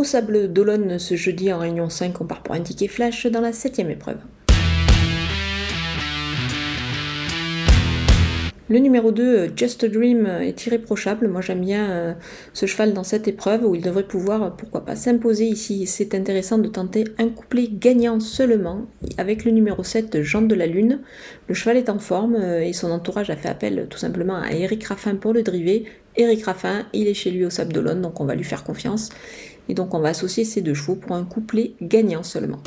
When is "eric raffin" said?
24.52-25.16, 26.14-26.86